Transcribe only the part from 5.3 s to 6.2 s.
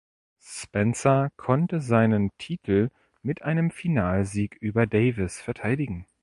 verteidigen.